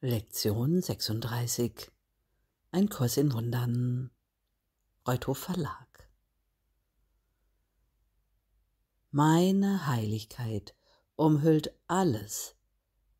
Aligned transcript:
Lektion 0.00 0.80
36 0.80 1.90
Ein 2.70 2.88
Kurs 2.88 3.16
in 3.16 3.32
Wundern 3.32 4.12
Reuthof 5.04 5.38
Verlag 5.38 6.08
Meine 9.10 9.88
Heiligkeit 9.88 10.76
umhüllt 11.16 11.74
alles, 11.88 12.54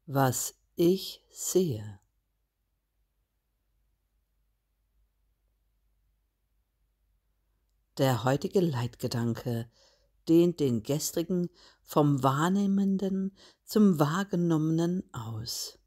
was 0.06 0.54
ich 0.76 1.24
sehe. 1.30 1.98
Der 7.96 8.22
heutige 8.22 8.60
Leitgedanke 8.60 9.68
dehnt 10.28 10.60
den 10.60 10.84
gestrigen 10.84 11.50
vom 11.82 12.22
Wahrnehmenden 12.22 13.36
zum 13.64 13.98
Wahrgenommenen 13.98 15.02
aus. 15.12 15.77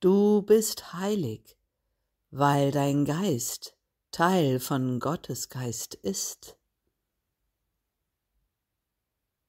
Du 0.00 0.40
bist 0.40 0.94
heilig, 0.94 1.58
weil 2.30 2.70
dein 2.70 3.04
Geist 3.04 3.76
Teil 4.12 4.58
von 4.58 4.98
Gottes 4.98 5.50
Geist 5.50 5.94
ist. 5.94 6.56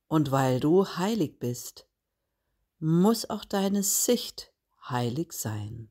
Und 0.07 0.31
weil 0.31 0.59
du 0.59 0.85
heilig 0.85 1.39
bist, 1.39 1.87
muss 2.79 3.29
auch 3.29 3.45
deine 3.45 3.81
Sicht 3.81 4.51
heilig 4.89 5.31
sein. 5.31 5.89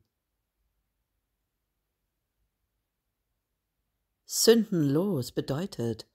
Sündenlos 4.25 5.31
bedeutet 5.31 6.07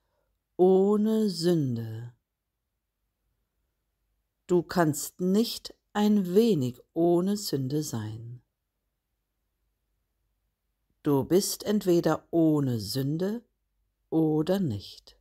ohne 0.56 1.30
Sünde. 1.30 2.14
Du 4.46 4.62
kannst 4.62 5.20
nicht 5.20 5.75
ein 5.96 6.34
wenig 6.34 6.78
ohne 6.92 7.38
Sünde 7.38 7.82
sein. 7.82 8.42
Du 11.02 11.24
bist 11.24 11.64
entweder 11.64 12.28
ohne 12.30 12.80
Sünde 12.80 13.42
oder 14.10 14.60
nicht. 14.60 15.18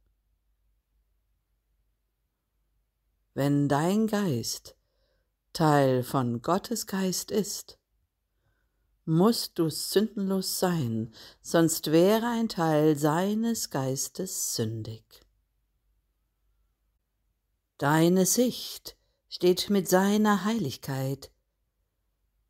Wenn 3.34 3.70
dein 3.70 4.08
Geist 4.08 4.76
Teil 5.54 6.04
von 6.04 6.42
Gottes 6.42 6.88
Geist 6.88 7.32
ist, 7.32 7.80
musst 9.06 9.58
du 9.58 9.70
sündenlos 9.70 10.60
sein, 10.60 11.14
sonst 11.40 11.94
wäre 11.94 12.28
ein 12.28 12.50
Teil 12.50 12.98
seines 12.98 13.70
Geistes 13.70 14.58
sündig. 14.58 15.06
Deine 17.78 18.26
Sicht 18.26 18.98
steht 19.28 19.70
mit 19.70 19.88
seiner 19.88 20.46
Heiligkeit, 20.46 21.32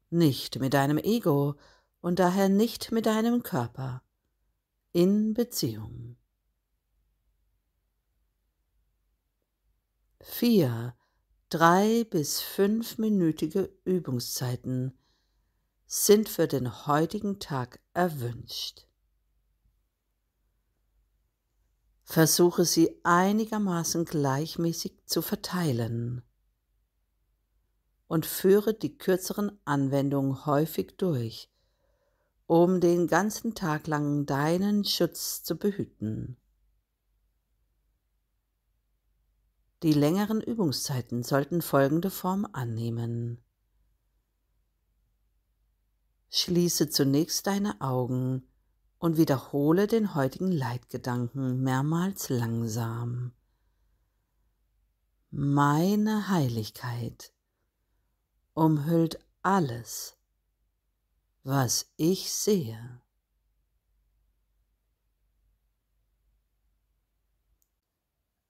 nicht 0.09 0.59
mit 0.59 0.73
deinem 0.73 0.97
Ego 0.97 1.55
und 2.01 2.19
daher 2.19 2.49
nicht 2.49 2.91
mit 2.91 3.05
deinem 3.05 3.43
Körper, 3.43 4.03
in 4.91 5.33
Beziehung. 5.33 6.17
Vier, 10.21 10.95
drei 11.49 12.03
bis 12.09 12.41
fünfminütige 12.41 13.71
Übungszeiten 13.83 14.97
sind 15.87 16.29
für 16.29 16.47
den 16.47 16.87
heutigen 16.87 17.39
Tag 17.39 17.79
erwünscht. 17.93 18.87
Versuche 22.03 22.65
sie 22.65 22.99
einigermaßen 23.03 24.05
gleichmäßig 24.05 25.05
zu 25.05 25.21
verteilen 25.21 26.24
und 28.07 28.25
führe 28.25 28.73
die 28.73 28.97
kürzeren 28.97 29.59
Anwendungen 29.65 30.45
häufig 30.45 30.95
durch, 30.97 31.49
um 32.47 32.79
den 32.79 33.07
ganzen 33.07 33.55
Tag 33.55 33.87
lang 33.87 34.25
deinen 34.25 34.85
Schutz 34.85 35.43
zu 35.43 35.57
behüten. 35.57 36.38
Die 39.83 39.94
längeren 39.94 40.41
Übungszeiten 40.41 41.23
sollten 41.23 41.61
folgende 41.61 42.09
Form 42.09 42.47
annehmen. 42.53 43.39
Schließe 46.29 46.89
zunächst 46.89 47.45
deine 47.47 47.81
Augen 47.81 48.47
und 48.97 49.17
wiederhole 49.17 49.88
den 49.88 50.15
heutigen 50.15 50.51
Leitgedanken 50.51 51.61
mehrmals 51.61 52.29
langsam. 52.29 53.33
Meine 55.29 56.29
Heiligkeit 56.29 57.34
umhüllt 58.55 59.19
alles, 59.43 60.17
was 61.43 61.93
ich 61.97 62.31
sehe. 62.31 63.01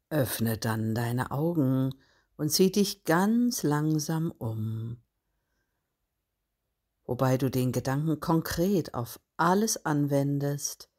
Öffne 0.10 0.58
dann 0.58 0.96
deine 0.96 1.32
Augen 1.32 1.94
und 2.38 2.52
sieh 2.52 2.72
dich 2.72 3.04
ganz 3.04 3.64
langsam 3.64 4.32
um, 4.32 4.98
wobei 7.06 7.38
du 7.38 7.50
den 7.50 7.72
Gedanken 7.72 8.20
konkret 8.20 8.94
auf 8.94 9.20
alles 9.36 9.86
anwendest, 9.86 10.90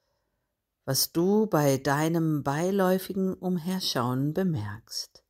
was 0.85 1.13
du 1.13 1.47
bei 1.47 1.79
deinem 1.79 2.43
beiläufigen 2.43 3.35
Umherschauen 3.35 4.35
bemerkst. 4.35 5.26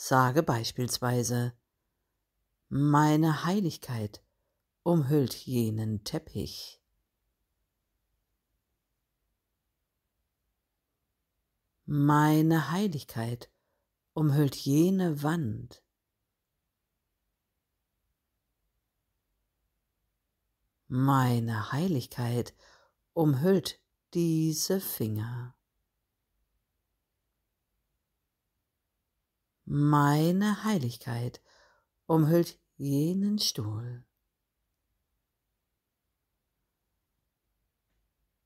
Sage 0.00 0.44
beispielsweise, 0.44 1.58
meine 2.68 3.44
Heiligkeit 3.44 4.22
umhüllt 4.84 5.34
jenen 5.34 6.04
Teppich. 6.04 6.80
Meine 11.84 12.70
Heiligkeit 12.70 13.50
umhüllt 14.12 14.54
jene 14.54 15.24
Wand. 15.24 15.82
Meine 20.86 21.72
Heiligkeit 21.72 22.54
umhüllt 23.14 23.82
diese 24.14 24.80
Finger. 24.80 25.57
Meine 29.70 30.64
Heiligkeit 30.64 31.42
umhüllt 32.06 32.58
jenen 32.78 33.38
Stuhl. 33.38 34.02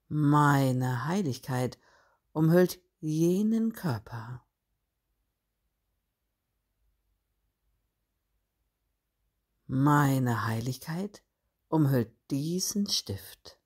Meine 0.08 1.04
Heiligkeit 1.04 1.78
umhüllt 2.32 2.82
jenen 2.98 3.72
Körper. 3.72 4.44
Meine 9.68 10.44
Heiligkeit 10.44 11.22
umhüllt 11.68 12.12
diesen 12.32 12.88
Stift. 12.88 13.61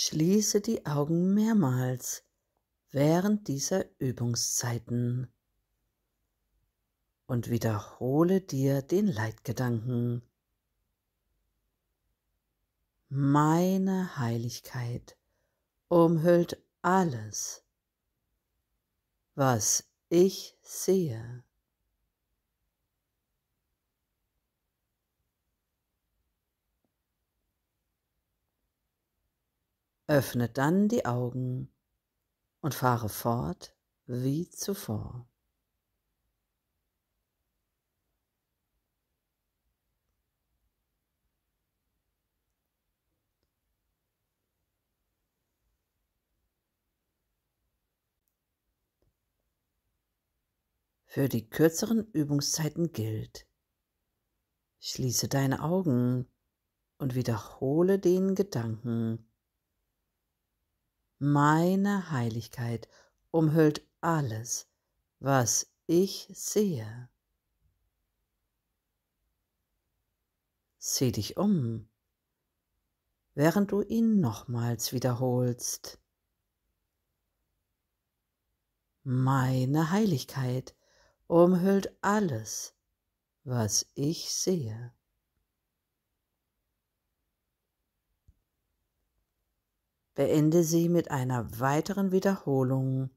Schließe 0.00 0.60
die 0.60 0.86
Augen 0.86 1.34
mehrmals 1.34 2.22
während 2.92 3.48
dieser 3.48 3.84
Übungszeiten 3.98 5.26
und 7.26 7.50
wiederhole 7.50 8.40
dir 8.40 8.80
den 8.82 9.08
Leitgedanken. 9.08 10.22
Meine 13.08 14.16
Heiligkeit 14.16 15.16
umhüllt 15.88 16.62
alles, 16.80 17.64
was 19.34 19.82
ich 20.10 20.56
sehe. 20.62 21.42
Öffne 30.08 30.48
dann 30.48 30.88
die 30.88 31.04
Augen 31.04 31.70
und 32.60 32.74
fahre 32.74 33.08
fort 33.08 33.76
wie 34.06 34.48
zuvor. 34.50 35.28
Für 51.04 51.28
die 51.28 51.50
kürzeren 51.50 52.10
Übungszeiten 52.12 52.92
gilt, 52.92 53.46
schließe 54.80 55.28
deine 55.28 55.62
Augen 55.62 56.26
und 56.98 57.14
wiederhole 57.14 57.98
den 57.98 58.34
Gedanken. 58.34 59.27
Meine 61.20 62.12
Heiligkeit 62.12 62.88
umhüllt 63.32 63.84
alles, 64.00 64.68
was 65.18 65.66
ich 65.86 66.28
sehe. 66.32 67.08
Sieh 70.78 71.10
dich 71.10 71.36
um, 71.36 71.88
während 73.34 73.72
du 73.72 73.82
ihn 73.82 74.20
nochmals 74.20 74.92
wiederholst. 74.92 75.98
Meine 79.02 79.90
Heiligkeit 79.90 80.76
umhüllt 81.26 81.96
alles, 82.00 82.74
was 83.42 83.90
ich 83.94 84.32
sehe. 84.32 84.92
Beende 90.18 90.64
sie 90.64 90.88
mit 90.88 91.12
einer 91.12 91.60
weiteren 91.60 92.10
Wiederholung 92.10 93.08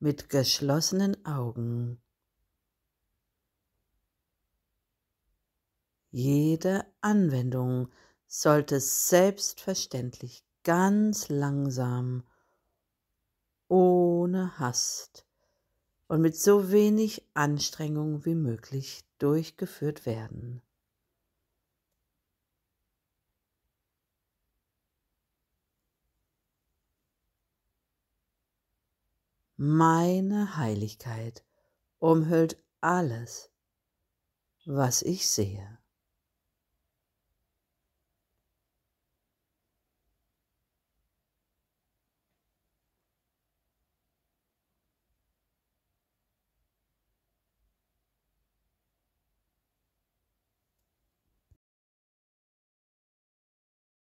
mit 0.00 0.28
geschlossenen 0.30 1.24
Augen. 1.24 2.02
Jede 6.10 6.86
Anwendung 7.00 7.86
sollte 8.26 8.80
selbstverständlich 8.80 10.42
ganz 10.64 11.28
langsam, 11.28 12.24
ohne 13.68 14.58
Hast 14.58 15.24
und 16.08 16.20
mit 16.20 16.34
so 16.36 16.72
wenig 16.72 17.22
Anstrengung 17.34 18.24
wie 18.24 18.34
möglich 18.34 19.04
durchgeführt 19.20 20.04
werden. 20.04 20.62
Meine 29.56 30.56
Heiligkeit 30.56 31.44
umhüllt 32.00 32.60
alles, 32.80 33.50
was 34.64 35.02
ich 35.02 35.28
sehe. 35.28 35.78